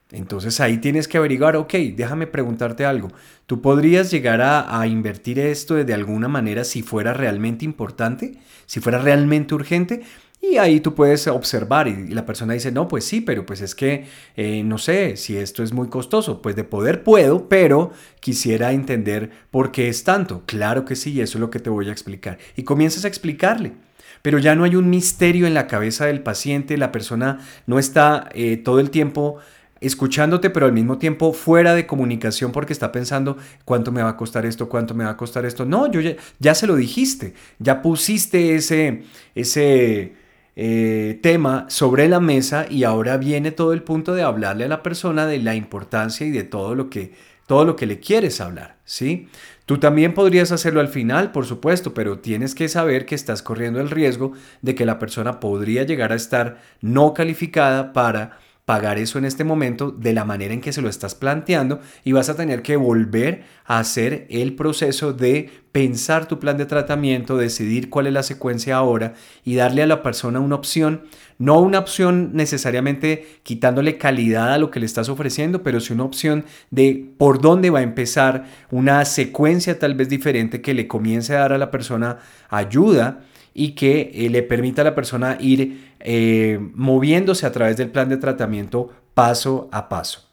Entonces 0.09 0.59
ahí 0.59 0.77
tienes 0.77 1.07
que 1.07 1.19
averiguar, 1.19 1.55
ok, 1.55 1.73
déjame 1.95 2.25
preguntarte 2.25 2.83
algo. 2.83 3.11
¿Tú 3.45 3.61
podrías 3.61 4.09
llegar 4.09 4.41
a, 4.41 4.79
a, 4.79 4.87
invertir 4.87 5.37
esto 5.37 5.75
de 5.75 5.93
alguna 5.93 6.29
manera 6.29 6.63
si 6.63 6.81
fuera 6.81 7.13
realmente 7.13 7.63
importante? 7.63 8.39
¿Si 8.65 8.79
fuera 8.79 8.99
realmente 8.99 9.53
urgente? 9.53 10.03
Y 10.39 10.57
ahí 10.57 10.79
tú 10.79 10.93
puedes 10.93 11.27
observar 11.27 11.87
y, 11.87 12.09
la 12.09 12.25
persona 12.25 12.53
dice, 12.53 12.71
no, 12.71 12.87
pues 12.87 13.05
sí, 13.05 13.21
pero 13.21 13.45
pues 13.45 13.61
es 13.61 13.73
que 13.73 14.05
eh, 14.35 14.63
no 14.63 14.77
sé 14.77 15.17
si 15.17 15.35
esto 15.35 15.63
es 15.63 15.73
muy 15.73 15.89
costoso. 15.89 16.41
Pues 16.41 16.55
de 16.55 16.63
poder 16.63 17.03
puedo, 17.03 17.49
pero 17.49 17.91
quisiera 18.19 18.71
entender 18.71 19.31
por 19.51 19.71
qué 19.71 19.89
es 19.89 20.03
tanto. 20.03 20.43
Claro 20.45 20.85
que 20.85 20.95
sí, 20.95 21.19
eso 21.21 21.37
es 21.37 21.41
lo 21.41 21.49
que 21.49 21.59
te 21.59 21.69
voy 21.69 21.89
a 21.89 21.91
explicar. 21.91 22.37
Y 22.55 22.63
comienzas 22.63 23.03
a 23.03 23.07
explicarle. 23.07 23.73
Pero 24.21 24.39
ya 24.39 24.55
no 24.55 24.63
hay 24.63 24.75
un 24.75 24.89
misterio 24.89 25.47
en 25.47 25.53
la 25.53 25.67
cabeza 25.67 26.05
del 26.05 26.21
paciente, 26.21 26.77
la 26.77 26.91
persona 26.91 27.39
no 27.65 27.79
está 27.79 28.29
eh, 28.33 28.57
todo 28.57 28.79
el 28.79 28.89
tiempo 28.89 29.37
escuchándote, 29.79 30.49
pero 30.49 30.65
al 30.65 30.73
mismo 30.73 30.97
tiempo 30.97 31.33
fuera 31.33 31.75
de 31.75 31.85
comunicación 31.85 32.51
porque 32.51 32.73
está 32.73 32.91
pensando 32.91 33.37
cuánto 33.63 33.91
me 33.91 34.01
va 34.01 34.09
a 34.09 34.17
costar 34.17 34.45
esto, 34.45 34.69
cuánto 34.69 34.93
me 34.93 35.03
va 35.03 35.11
a 35.11 35.17
costar 35.17 35.45
esto. 35.45 35.65
No, 35.65 35.91
yo 35.91 36.01
ya, 36.01 36.15
ya 36.39 36.55
se 36.55 36.67
lo 36.67 36.75
dijiste, 36.75 37.33
ya 37.59 37.81
pusiste 37.81 38.55
ese, 38.55 39.03
ese, 39.35 40.13
eh, 40.59 41.19
tema 41.21 41.67
sobre 41.69 42.09
la 42.09 42.19
mesa 42.19 42.65
y 42.67 42.83
ahora 42.83 43.17
viene 43.17 43.51
todo 43.51 43.73
el 43.73 43.83
punto 43.83 44.15
de 44.15 44.23
hablarle 44.23 44.65
a 44.65 44.67
la 44.67 44.81
persona 44.81 45.27
de 45.27 45.37
la 45.37 45.53
importancia 45.53 46.25
y 46.25 46.31
de 46.31 46.43
todo 46.43 46.73
lo 46.73 46.89
que, 46.89 47.13
todo 47.45 47.63
lo 47.63 47.75
que 47.75 47.85
le 47.85 47.99
quieres 47.99 48.41
hablar, 48.41 48.77
¿sí? 48.83 49.27
Tú 49.67 49.77
también 49.77 50.15
podrías 50.15 50.51
hacerlo 50.51 50.79
al 50.79 50.87
final, 50.87 51.31
por 51.31 51.45
supuesto, 51.45 51.93
pero 51.93 52.17
tienes 52.17 52.55
que 52.55 52.69
saber 52.69 53.05
que 53.05 53.13
estás 53.13 53.43
corriendo 53.43 53.79
el 53.79 53.91
riesgo 53.91 54.33
de 54.63 54.73
que 54.73 54.87
la 54.87 54.97
persona 54.97 55.39
podría 55.39 55.83
llegar 55.83 56.11
a 56.11 56.15
estar 56.15 56.57
no 56.81 57.13
calificada 57.13 57.93
para 57.93 58.39
pagar 58.67 58.99
eso 58.99 59.17
en 59.17 59.23
este 59.23 59.45
momento 59.45 59.91
de 59.91 60.11
la 60.11 60.25
manera 60.25 60.53
en 60.53 60.59
que 60.59 60.73
se 60.73 60.81
lo 60.81 60.89
estás 60.89 61.15
planteando 61.15 61.79
y 62.03 62.11
vas 62.11 62.27
a 62.27 62.35
tener 62.35 62.61
que 62.61 62.75
volver 62.75 63.45
a 63.63 63.79
hacer 63.79 64.27
el 64.29 64.55
proceso 64.55 65.13
de 65.13 65.49
pensar 65.71 66.27
tu 66.27 66.37
plan 66.37 66.57
de 66.57 66.65
tratamiento, 66.65 67.37
decidir 67.37 67.89
cuál 67.89 68.07
es 68.07 68.13
la 68.13 68.23
secuencia 68.23 68.75
ahora 68.75 69.13
y 69.45 69.55
darle 69.55 69.83
a 69.83 69.87
la 69.87 70.03
persona 70.03 70.41
una 70.41 70.55
opción, 70.55 71.03
no 71.37 71.61
una 71.61 71.79
opción 71.79 72.31
necesariamente 72.33 73.39
quitándole 73.43 73.97
calidad 73.97 74.51
a 74.51 74.57
lo 74.57 74.69
que 74.69 74.81
le 74.81 74.85
estás 74.85 75.07
ofreciendo, 75.07 75.63
pero 75.63 75.79
sí 75.79 75.93
una 75.93 76.03
opción 76.03 76.43
de 76.69 77.09
por 77.17 77.39
dónde 77.39 77.69
va 77.69 77.79
a 77.79 77.83
empezar, 77.83 78.47
una 78.69 79.05
secuencia 79.05 79.79
tal 79.79 79.95
vez 79.95 80.09
diferente 80.09 80.59
que 80.59 80.73
le 80.73 80.89
comience 80.89 81.33
a 81.33 81.39
dar 81.39 81.53
a 81.53 81.57
la 81.57 81.71
persona 81.71 82.17
ayuda 82.49 83.21
y 83.59 83.71
que 83.71 84.11
eh, 84.13 84.29
le 84.29 84.43
permita 84.43 84.83
a 84.83 84.85
la 84.85 84.93
persona 84.93 85.35
ir 85.41 85.89
eh, 85.99 86.59
moviéndose 86.75 87.47
a 87.47 87.51
través 87.51 87.75
del 87.75 87.89
plan 87.89 88.07
de 88.07 88.17
tratamiento 88.17 88.91
paso 89.15 89.67
a 89.71 89.89
paso. 89.89 90.29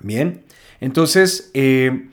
Bien, 0.00 0.44
entonces, 0.80 1.50
eh, 1.52 2.08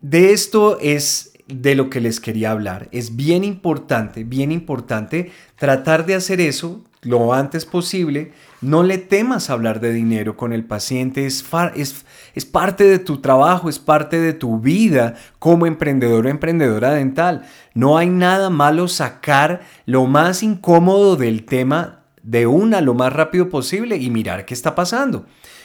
de 0.00 0.32
esto 0.32 0.80
es 0.80 1.34
de 1.46 1.76
lo 1.76 1.88
que 1.88 2.00
les 2.00 2.18
quería 2.18 2.50
hablar. 2.50 2.88
Es 2.90 3.14
bien 3.14 3.44
importante, 3.44 4.24
bien 4.24 4.50
importante 4.50 5.30
tratar 5.54 6.04
de 6.04 6.16
hacer 6.16 6.40
eso 6.40 6.84
lo 7.02 7.32
antes 7.32 7.64
posible. 7.64 8.32
No 8.60 8.82
le 8.82 8.98
temas 8.98 9.48
hablar 9.48 9.80
de 9.80 9.92
dinero 9.92 10.36
con 10.36 10.52
el 10.52 10.64
paciente, 10.64 11.26
es, 11.26 11.44
es, 11.74 12.04
es, 12.34 12.44
parte 12.44 12.84
de 12.84 12.98
tu 12.98 13.20
trabajo, 13.20 13.68
es 13.68 13.78
parte 13.78 14.20
de 14.20 14.34
tu 14.34 14.60
vida 14.60 15.14
como 15.38 15.66
emprendedor 15.66 16.26
o 16.26 16.28
emprendedora 16.28 16.90
dental. 16.92 17.46
No 17.72 17.96
hay 17.96 18.08
nada 18.10 18.50
malo 18.50 18.86
sacar 18.88 19.62
lo 19.86 20.06
más 20.06 20.42
incómodo 20.42 21.16
del 21.16 21.44
tema 21.44 22.00
de 22.22 22.46
una 22.46 22.80
lo 22.80 22.94
más 22.94 23.12
rápido 23.12 23.48
posible 23.48 23.96
y 23.96 24.10
mirar 24.10 24.44
qué 24.44 24.54
está 24.54 24.74
pasando. 24.74 25.24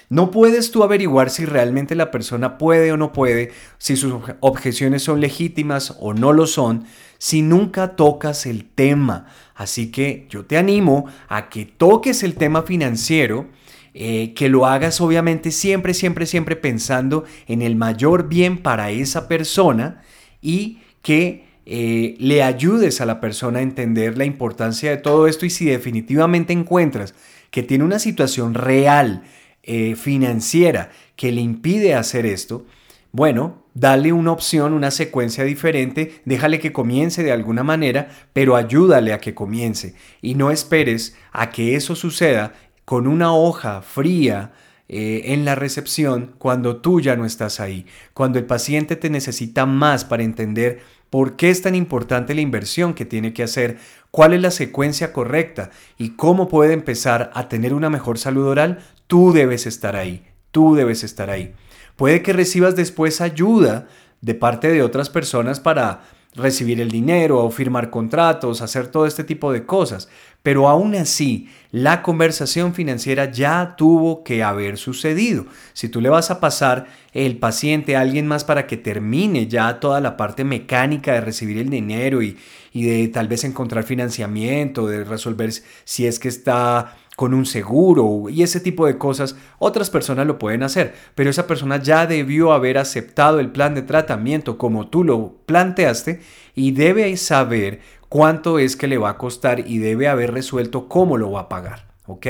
No 0.09 0.31
puedes 0.31 0.71
tú 0.71 0.83
averiguar 0.83 1.29
si 1.29 1.45
realmente 1.45 1.95
la 1.95 2.12
persona 2.12 2.57
puede 2.57 2.91
o 2.91 2.97
no 2.97 3.12
puede, 3.12 3.51
si 3.77 3.95
sus 3.95 4.21
objeciones 4.39 5.03
son 5.03 5.19
legítimas 5.19 5.95
o 6.00 6.13
no 6.13 6.31
lo 6.31 6.45
son, 6.47 6.85
si 7.17 7.41
nunca 7.41 7.95
tocas 7.95 8.45
el 8.45 8.65
tema. 8.65 9.27
Así 9.55 9.91
que 9.91 10.27
yo 10.29 10.45
te 10.45 10.57
animo 10.57 11.05
a 11.27 11.50
que 11.50 11.65
toques 11.65 12.24
el 12.24 12.35
tema 12.35 12.63
financiero, 12.63 13.47
eh, 13.93 14.33
que 14.35 14.50
lo 14.50 14.65
hagas 14.65 15.00
obviamente 15.01 15.51
siempre, 15.51 15.93
siempre, 15.93 16.25
siempre 16.25 16.55
pensando 16.55 17.24
en 17.47 17.62
el 17.62 17.75
mayor 17.75 18.27
bien 18.27 18.62
para 18.62 18.91
esa 18.91 19.27
persona 19.27 20.03
y 20.41 20.79
que 21.01 21.45
eh, 21.65 22.15
le 22.19 22.43
ayudes 22.43 23.01
a 23.01 23.05
la 23.05 23.19
persona 23.19 23.59
a 23.59 23.63
entender 23.63 24.17
la 24.17 24.25
importancia 24.25 24.91
de 24.91 24.97
todo 24.97 25.27
esto 25.27 25.45
y 25.45 25.50
si 25.50 25.65
definitivamente 25.65 26.53
encuentras 26.53 27.15
que 27.50 27.63
tiene 27.63 27.83
una 27.83 27.97
situación 27.97 28.53
real, 28.53 29.24
eh, 29.65 29.95
financiera, 29.95 30.91
que 31.15 31.31
le 31.31 31.41
impide 31.41 31.95
hacer 31.95 32.25
esto, 32.25 32.65
Bueno, 33.12 33.63
dale 33.74 34.12
una 34.12 34.34
opción, 34.34 34.74
una 34.74 34.91
secuencia 34.91 35.45
diferente, 35.45 36.22
déjale 36.25 36.60
que 36.60 36.74
comience 36.74 37.24
de 37.24 37.31
alguna 37.31 37.63
manera, 37.63 38.10
pero 38.34 38.57
ayúdale 38.57 39.13
a 39.13 39.19
que 39.19 39.34
comience. 39.34 39.95
Y 40.22 40.36
no 40.36 40.51
esperes 40.51 41.15
a 41.31 41.50
que 41.50 41.75
eso 41.77 41.95
suceda 41.95 42.53
con 42.84 43.07
una 43.07 43.34
hoja 43.34 43.81
fría, 43.81 44.51
eh, 44.88 45.34
en 45.34 45.45
la 45.45 45.55
recepción 45.55 46.36
cuando 46.38 46.77
tú 46.77 47.01
ya 47.01 47.15
no 47.15 47.25
estás 47.25 47.60
ahí, 47.60 47.88
cuando 48.13 48.38
el 48.38 48.45
paciente 48.45 48.95
te 48.95 49.10
necesita 49.10 49.65
más 49.65 50.05
para 50.05 50.22
entender 50.22 50.81
por 51.10 51.38
qué 51.38 51.50
es 51.50 51.63
tan 51.63 51.74
importante 51.74 52.36
la 52.36 52.41
inversión 52.41 52.93
que 52.93 53.03
tiene 53.03 53.34
que 53.34 53.41
hacer, 53.41 53.79
cuál 54.12 54.34
es 54.34 54.41
la 54.41 54.51
secuencia 54.51 55.12
correcta 55.12 55.72
y 55.98 56.12
cómo 56.12 56.48
puede 56.48 56.74
empezar 56.74 57.31
a 57.34 57.50
tener 57.50 57.74
una 57.74 57.89
mejor 57.89 58.19
salud 58.19 58.45
oral, 58.45 58.77
tú 59.07 59.33
debes 59.33 59.65
estar 59.65 59.95
ahí, 59.95 60.25
tú 60.51 60.75
debes 60.75 61.03
estar 61.03 61.29
ahí. 61.29 61.53
Puede 61.95 62.21
que 62.21 62.33
recibas 62.33 62.75
después 62.75 63.21
ayuda 63.21 63.88
de 64.21 64.35
parte 64.35 64.69
de 64.71 64.81
otras 64.81 65.09
personas 65.09 65.59
para 65.59 66.01
recibir 66.35 66.81
el 66.81 66.91
dinero 66.91 67.43
o 67.43 67.50
firmar 67.50 67.89
contratos, 67.89 68.62
hacer 68.62 68.88
todo 68.88 69.05
este 69.05 69.24
tipo 69.24 69.51
de 69.53 69.65
cosas. 69.65 70.09
Pero 70.43 70.67
aún 70.67 70.93
así, 70.95 71.50
la 71.71 72.03
conversación 72.03 72.74
financiera 72.74 73.31
ya 73.31 73.75
tuvo 73.77 74.24
que 74.24 74.43
haber 74.43 74.77
sucedido. 74.77 75.45
Si 75.74 75.89
tú 75.89 76.01
le 76.01 76.09
vas 76.09 76.29
a 76.29 76.39
pasar 76.39 76.85
el 77.13 77.38
paciente 77.38 77.95
a 77.95 78.01
alguien 78.01 78.27
más 78.27 78.43
para 78.43 78.67
que 78.67 78.77
termine 78.77 79.47
ya 79.47 79.79
toda 79.79 80.01
la 80.01 80.17
parte 80.17 80.43
mecánica 80.43 81.13
de 81.13 81.21
recibir 81.21 81.57
el 81.57 81.69
dinero 81.69 82.21
y, 82.21 82.38
y 82.74 82.83
de 82.83 83.07
tal 83.07 83.27
vez 83.27 83.43
encontrar 83.43 83.85
financiamiento, 83.85 84.88
de 84.88 85.03
resolver 85.03 85.51
si 85.85 86.05
es 86.05 86.19
que 86.19 86.27
está 86.27 86.97
con 87.15 87.34
un 87.34 87.45
seguro 87.45 88.29
y 88.29 88.43
ese 88.43 88.60
tipo 88.60 88.86
de 88.86 88.98
cosas, 88.98 89.36
otras 89.57 89.89
personas 89.89 90.27
lo 90.27 90.38
pueden 90.38 90.63
hacer, 90.63 90.93
pero 91.15 91.29
esa 91.29 91.48
persona 91.48 91.81
ya 91.81 92.05
debió 92.07 92.51
haber 92.51 92.77
aceptado 92.77 93.39
el 93.39 93.51
plan 93.51 93.74
de 93.74 93.81
tratamiento 93.81 94.57
como 94.57 94.89
tú 94.89 95.03
lo 95.03 95.38
planteaste 95.45 96.22
y 96.55 96.72
debe 96.72 97.15
saber 97.17 97.79
cuánto 98.10 98.60
es 98.60 98.75
que 98.75 98.88
le 98.88 98.98
va 98.98 99.12
a 99.12 99.17
costar 99.17 99.67
y 99.67 99.77
debe 99.77 100.07
haber 100.07 100.34
resuelto 100.34 100.88
cómo 100.88 101.17
lo 101.17 101.31
va 101.31 101.41
a 101.41 101.50
pagar, 101.50 101.88
¿ok? 102.05 102.27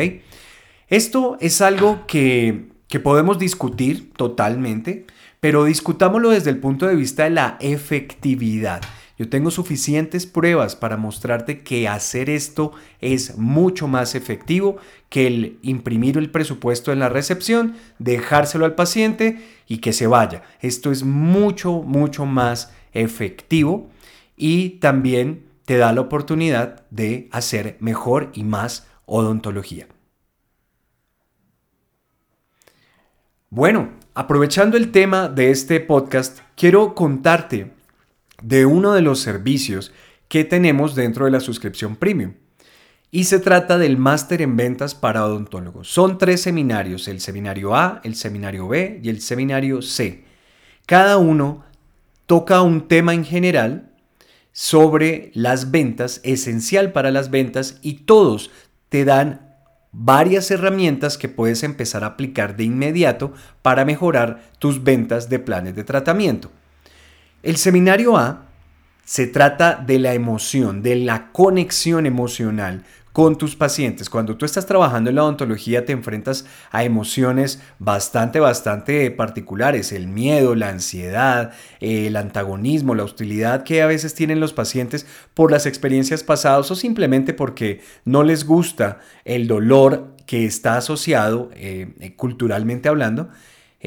Esto 0.88 1.38
es 1.39 1.62
algo 1.62 2.06
que, 2.06 2.70
que 2.88 3.00
podemos 3.00 3.39
discutir 3.39 4.13
totalmente, 4.13 5.08
pero 5.39 5.63
discutámoslo 5.65 6.30
desde 6.30 6.51
el 6.51 6.60
punto 6.60 6.88
de 6.88 6.96
vista 6.96 7.24
de 7.24 7.32
la 7.32 7.58
efectividad. 7.60 8.82
Yo 9.17 9.29
tengo 9.29 9.50
suficientes 9.50 10.25
pruebas 10.25 10.75
para 10.75 10.98
mostrarte 10.98 11.63
que 11.63 11.88
hacer 11.88 12.29
esto 12.29 12.74
es 13.00 13.38
mucho 13.38 13.88
más 13.88 14.13
efectivo 14.13 14.77
que 15.10 15.27
el 15.27 15.60
imprimir 15.62 16.17
el 16.17 16.31
presupuesto 16.31 16.91
en 16.91 17.00
la 17.00 17.07
recepción, 17.07 17.75
dejárselo 17.98 18.65
al 18.65 18.75
paciente 18.75 19.39
y 19.67 19.77
que 19.77 19.93
se 19.93 20.07
vaya. 20.07 20.43
Esto 20.60 20.91
es 20.91 21.03
mucho, 21.03 21.81
mucho 21.81 22.25
más 22.25 22.74
efectivo 22.91 23.89
y 24.36 24.72
también 24.79 25.45
te 25.65 25.77
da 25.77 25.93
la 25.93 26.01
oportunidad 26.01 26.86
de 26.89 27.29
hacer 27.31 27.77
mejor 27.79 28.31
y 28.34 28.43
más 28.43 28.88
odontología. 29.05 29.88
Bueno, 33.50 33.91
aprovechando 34.13 34.75
el 34.75 34.91
tema 34.91 35.29
de 35.29 35.51
este 35.51 35.79
podcast, 35.79 36.39
quiero 36.57 36.93
contarte 36.93 37.72
de 38.42 38.65
uno 38.65 38.94
de 38.94 39.01
los 39.01 39.20
servicios 39.20 39.92
que 40.27 40.44
tenemos 40.44 40.96
dentro 40.96 41.25
de 41.25 41.32
la 41.32 41.39
suscripción 41.39 41.96
premium. 41.96 42.34
Y 43.12 43.25
se 43.25 43.39
trata 43.39 43.77
del 43.77 43.98
máster 43.98 44.42
en 44.42 44.58
ventas 44.58 44.96
para 44.96 45.25
odontólogos. 45.25 45.88
Son 45.88 46.18
tres 46.18 46.42
seminarios, 46.42 47.08
el 47.08 47.22
seminario 47.22 47.75
A, 47.75 48.01
el 48.04 48.15
seminario 48.15 48.68
B 48.68 49.00
y 49.01 49.10
el 49.10 49.22
seminario 49.22 49.82
C. 49.82 50.25
Cada 50.86 51.18
uno 51.18 51.63
toca 52.25 52.62
un 52.62 52.88
tema 52.88 53.13
en 53.13 53.24
general 53.24 53.92
sobre 54.51 55.32
las 55.34 55.72
ventas, 55.72 56.22
esencial 56.24 56.92
para 56.92 57.12
las 57.12 57.30
ventas, 57.30 57.80
y 57.82 58.06
todos 58.06 58.51
te 58.89 59.06
dan 59.06 59.58
varias 59.92 60.51
herramientas 60.51 61.18
que 61.18 61.30
puedes 61.30 61.63
empezar 61.63 62.04
a 62.04 62.08
aplicar 62.08 62.58
de 62.58 62.65
inmediato 62.65 63.34
para 63.62 63.86
mejorar 63.86 64.51
tus 64.60 64.84
ventas 64.84 65.30
de 65.30 65.39
planes 65.39 65.75
de 65.75 65.84
tratamiento. 65.84 66.51
El 67.46 67.58
seminario 67.58 68.18
A 68.18 68.48
se 69.04 69.28
trata 69.28 69.75
de 69.75 70.00
la 70.00 70.16
emoción, 70.16 70.82
de 70.82 70.96
la 70.96 71.32
conexión 71.32 72.08
emocional 72.08 72.86
con 73.14 73.38
tus 73.38 73.55
pacientes. 73.55 74.10
Cuando 74.10 74.36
tú 74.36 74.48
estás 74.48 74.66
trabajando 74.66 75.12
en 75.12 75.18
la 75.18 75.24
odontología 75.25 75.86
te 75.86 75.94
enfrentas 75.94 76.48
a 76.72 76.84
emociones 76.84 77.62
bastante, 77.77 78.40
bastante 78.40 79.12
particulares. 79.12 79.92
El 79.92 80.08
miedo, 80.08 80.55
la 80.55 80.70
ansiedad, 80.70 81.53
el 81.81 82.16
antagonismo, 82.16 82.96
la 82.96 83.03
hostilidad 83.03 83.62
que 83.62 83.84
a 83.84 83.86
veces 83.86 84.16
tienen 84.16 84.40
los 84.40 84.51
pacientes 84.51 85.05
por 85.36 85.51
las 85.51 85.68
experiencias 85.68 86.24
pasadas 86.24 86.72
o 86.72 86.75
simplemente 86.75 87.36
porque 87.36 87.79
no 88.05 88.24
les 88.24 88.44
gusta 88.44 89.01
el 89.24 89.48
dolor 89.48 90.16
que 90.25 90.48
está 90.48 90.77
asociado 90.77 91.51
eh, 91.53 92.16
culturalmente 92.18 92.90
hablando 92.90 93.29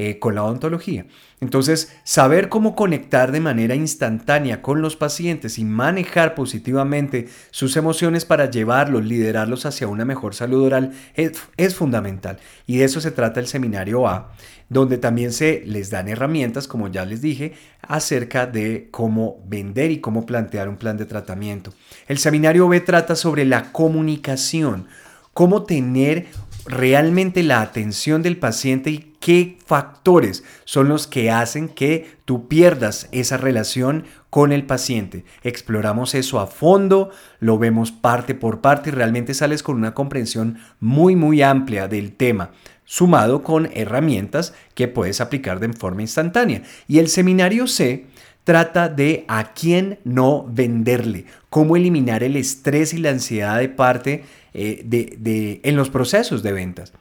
eh, 0.01 0.21
con 0.21 0.37
la 0.37 0.45
odontología. 0.45 1.07
Entonces, 1.41 1.93
saber 2.05 2.49
cómo 2.49 2.77
conectar 2.77 3.33
de 3.33 3.41
manera 3.41 3.75
instantánea 3.75 4.63
con 4.63 4.81
los 4.81 4.95
pacientes 4.95 5.59
y 5.59 5.65
manejar 5.65 6.37
positivamente 6.37 7.27
sus 7.51 7.77
emociones 7.77 8.25
para 8.25 8.49
llevarlos, 8.49 9.05
liderarlos 9.05 9.67
hacia 9.67 9.89
una 9.89 10.05
mejor 10.05 10.37
salud 10.37 10.67
oral 10.67 10.93
es, 11.15 11.43
es 11.57 11.75
fundamental. 11.75 12.39
Y 12.65 12.77
de 12.77 12.85
eso 12.85 13.01
se 13.01 13.11
trata 13.11 13.41
el 13.41 13.49
seminario 13.49 14.07
A, 14.07 14.31
donde 14.69 14.99
también 14.99 15.33
se 15.33 15.65
les 15.67 15.91
dan 15.91 16.07
herramientas, 16.07 16.69
como 16.69 16.87
ya 16.87 17.05
les 17.05 17.21
dije, 17.21 17.55
acerca 17.83 18.47
de 18.47 18.87
cómo 18.93 19.43
vender 19.49 19.91
y 19.91 19.99
cómo 19.99 20.27
plantear 20.27 20.69
un 20.69 20.77
plan 20.77 20.97
de 20.97 21.07
tratamiento. 21.07 21.75
El 22.07 22.19
seminario 22.19 22.69
B 22.69 22.79
trata 22.83 23.17
sobre 23.17 23.45
la 23.45 23.73
comunicación, 23.73 24.87
cómo 25.35 25.65
tener 25.65 26.27
realmente 26.67 27.43
la 27.43 27.63
atención 27.63 28.23
del 28.23 28.37
paciente 28.37 28.91
y 28.91 29.08
qué 29.29 29.59
factores 29.67 30.43
son 30.65 30.89
los 30.89 31.07
que 31.07 31.31
hacen 31.31 31.69
que 31.69 32.17
tú 32.25 32.49
pierdas 32.49 33.11
esa 33.13 33.37
relación 33.37 34.05
con 34.31 34.53
el 34.53 34.65
paciente. 34.65 35.27
Exploramos 35.43 36.15
eso 36.15 36.41
a 36.41 36.47
fondo, 36.47 37.11
lo 37.39 37.59
vemos 37.59 37.93
parte 37.93 38.35
por 38.35 38.63
parte 38.63 38.89
y 38.89 38.93
realmente 38.95 39.35
sales 39.35 39.63
con 39.63 39.77
una 39.77 39.93
comprensión 39.93 40.57
muy 40.81 41.15
muy 41.15 41.43
amplia 41.43 41.89
del 41.89 42.13
tema 42.13 42.53
sumado 42.87 43.43
con 43.43 43.69
herramientas 43.75 44.55
que 44.73 44.89
puedes 44.89 45.21
aplicar 45.21 45.61
de 45.61 45.75
forma 45.75 46.01
instantánea. 46.01 46.63
Y 46.87 46.99
el 46.99 47.09
seminario 47.09 47.67
C 47.67 48.07
trata 48.45 48.89
de 48.89 49.27
a 49.29 49.53
quién 49.53 49.99
no 50.05 50.47
venderle, 50.49 51.27
cómo 51.51 51.77
eliminar 51.77 52.23
el 52.23 52.35
estrés 52.35 52.95
y 52.95 52.97
la 52.97 53.11
ansiedad 53.11 53.59
de 53.59 53.69
parte 53.69 54.25
eh, 54.55 54.81
de, 54.87 55.61
en 55.65 55.77
los 55.77 55.91
procesos 55.91 56.43
de 56.43 56.53
ventas. 56.53 56.95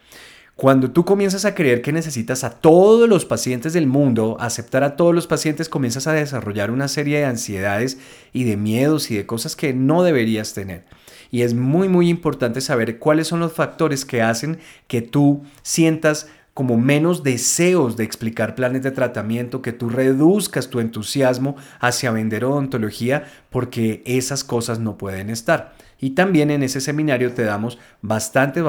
Cuando 0.58 0.90
tú 0.90 1.06
comienzas 1.06 1.46
a 1.46 1.54
creer 1.54 1.84
que 1.84 1.92
necesitas 1.92 2.44
a 2.44 2.50
todos 2.50 3.08
los 3.08 3.26
pacientes 3.26 3.74
del 3.74 3.86
mundo, 3.86 4.38
aceptar 4.40 4.84
a 4.84 4.96
todos 4.96 5.14
los 5.14 5.28
pacientes, 5.28 5.70
comienzas 5.70 6.08
a 6.08 6.14
desarrollar 6.14 6.72
una 6.72 6.88
serie 6.88 7.20
de 7.20 7.26
ansiedades 7.26 8.00
y 8.34 8.44
de 8.44 8.58
miedos 8.58 9.12
y 9.12 9.18
de 9.18 9.28
cosas 9.28 9.56
que 9.56 9.76
no 9.76 10.02
deberías 10.02 10.56
tener. 10.56 10.86
Y 11.30 11.44
es 11.44 11.54
muy, 11.54 11.90
muy 11.90 12.10
importante 12.10 12.60
saber 12.60 12.98
cuáles 12.98 13.28
son 13.28 13.40
los 13.40 13.54
factores 13.54 14.04
que 14.04 14.24
hacen 14.24 14.58
que 14.88 15.04
tú 15.04 15.44
sientas 15.62 16.28
como 16.56 16.76
menos 16.76 17.22
deseos 17.22 17.96
de 17.96 18.06
explicar 18.06 18.56
planes 18.56 18.82
de 18.82 18.90
tratamiento, 18.90 19.62
que 19.62 19.74
tú 19.74 19.90
reduzcas 19.90 20.72
tu 20.72 20.80
entusiasmo 20.80 21.56
hacia 21.80 22.10
vender 22.10 22.46
odontología, 22.46 23.26
porque 23.52 24.02
esas 24.08 24.44
cosas 24.44 24.80
no 24.80 24.98
pueden 24.98 25.30
estar. 25.30 25.76
Y 26.00 26.12
también 26.12 26.52
en 26.52 26.64
ese 26.64 26.82
seminario 26.82 27.34
te 27.34 27.44
damos 27.44 27.80
bastantes, 28.02 28.64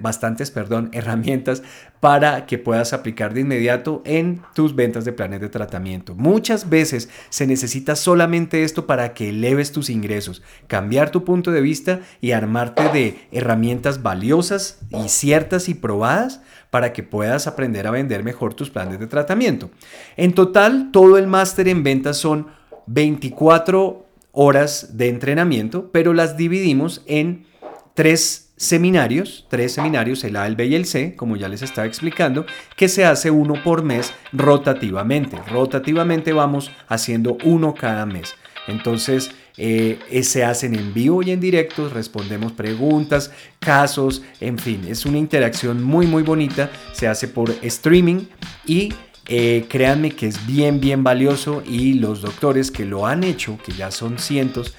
bastantes 0.00 0.50
perdón, 0.50 0.88
herramientas 0.92 1.62
para 2.00 2.46
que 2.46 2.58
puedas 2.58 2.92
aplicar 2.92 3.34
de 3.34 3.42
inmediato 3.42 4.02
en 4.04 4.42
tus 4.54 4.74
ventas 4.74 5.04
de 5.04 5.12
planes 5.12 5.40
de 5.40 5.48
tratamiento. 5.48 6.14
Muchas 6.14 6.68
veces 6.68 7.08
se 7.30 7.46
necesita 7.46 7.94
solamente 7.94 8.64
esto 8.64 8.86
para 8.86 9.14
que 9.14 9.28
eleves 9.28 9.72
tus 9.72 9.90
ingresos, 9.90 10.42
cambiar 10.66 11.10
tu 11.10 11.24
punto 11.24 11.52
de 11.52 11.60
vista 11.60 12.00
y 12.20 12.32
armarte 12.32 12.88
de 12.88 13.28
herramientas 13.30 14.02
valiosas 14.02 14.78
y 14.90 15.08
ciertas 15.08 15.68
y 15.68 15.74
probadas 15.74 16.40
para 16.70 16.92
que 16.92 17.02
puedas 17.02 17.46
aprender 17.46 17.86
a 17.86 17.90
vender 17.90 18.24
mejor 18.24 18.54
tus 18.54 18.70
planes 18.70 18.98
de 18.98 19.06
tratamiento. 19.06 19.70
En 20.16 20.32
total, 20.32 20.90
todo 20.90 21.18
el 21.18 21.26
máster 21.26 21.68
en 21.68 21.82
ventas 21.82 22.16
son 22.16 22.46
24 22.86 24.06
horas 24.32 24.96
de 24.96 25.08
entrenamiento, 25.08 25.90
pero 25.92 26.14
las 26.14 26.36
dividimos 26.36 27.02
en 27.06 27.46
tres 27.94 28.52
seminarios, 28.56 29.46
tres 29.50 29.72
seminarios, 29.72 30.24
el 30.24 30.36
A, 30.36 30.46
el 30.46 30.56
B 30.56 30.66
y 30.66 30.74
el 30.74 30.86
C, 30.86 31.14
como 31.16 31.36
ya 31.36 31.48
les 31.48 31.62
estaba 31.62 31.86
explicando, 31.86 32.46
que 32.76 32.88
se 32.88 33.04
hace 33.04 33.30
uno 33.30 33.54
por 33.62 33.82
mes 33.82 34.12
rotativamente. 34.32 35.36
Rotativamente 35.48 36.32
vamos 36.32 36.70
haciendo 36.88 37.36
uno 37.44 37.74
cada 37.74 38.06
mes. 38.06 38.34
Entonces, 38.68 39.32
eh, 39.56 39.98
se 40.22 40.44
hacen 40.44 40.74
en 40.74 40.94
vivo 40.94 41.22
y 41.22 41.32
en 41.32 41.40
directo, 41.40 41.88
respondemos 41.88 42.52
preguntas, 42.52 43.32
casos, 43.58 44.22
en 44.40 44.58
fin, 44.58 44.84
es 44.88 45.04
una 45.04 45.18
interacción 45.18 45.82
muy, 45.82 46.06
muy 46.06 46.22
bonita. 46.22 46.70
Se 46.92 47.08
hace 47.08 47.28
por 47.28 47.50
streaming 47.62 48.26
y 48.64 48.94
Eh, 49.28 49.66
créanme 49.68 50.10
que 50.10 50.26
es 50.26 50.46
bien, 50.46 50.80
bien 50.80 51.04
valioso 51.04 51.62
y 51.66 51.94
los 51.94 52.22
doctores 52.22 52.70
que 52.70 52.84
lo 52.84 53.06
han 53.06 53.24
hecho, 53.24 53.58
que 53.64 53.72
ya 53.72 53.90
son 53.90 54.18
cientos, 54.18 54.74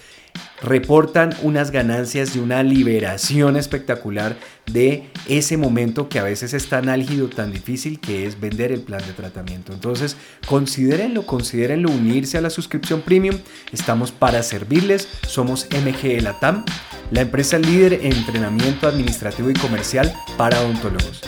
reportan 0.61 1.35
unas 1.41 1.71
ganancias 1.71 2.33
de 2.33 2.39
una 2.39 2.63
liberación 2.63 3.57
espectacular 3.57 4.37
de 4.65 5.09
ese 5.27 5.57
momento 5.57 6.07
que 6.07 6.19
a 6.19 6.23
veces 6.23 6.53
es 6.53 6.69
tan 6.69 6.87
álgido, 6.87 7.27
tan 7.27 7.51
difícil 7.51 7.99
que 7.99 8.25
es 8.25 8.39
vender 8.39 8.71
el 8.71 8.81
plan 8.81 9.01
de 9.05 9.13
tratamiento. 9.13 9.73
Entonces, 9.73 10.15
considérenlo, 10.47 11.25
considérenlo 11.25 11.89
unirse 11.91 12.37
a 12.37 12.41
la 12.41 12.49
suscripción 12.49 13.01
premium. 13.01 13.37
Estamos 13.71 14.11
para 14.11 14.41
servirles. 14.41 15.09
Somos 15.27 15.67
MG 15.71 16.21
Latam, 16.21 16.63
la 17.11 17.21
empresa 17.21 17.59
líder 17.59 17.93
en 17.93 18.13
entrenamiento 18.13 18.87
administrativo 18.87 19.49
y 19.49 19.53
comercial 19.53 20.13
para 20.37 20.61
odontólogos. 20.61 21.21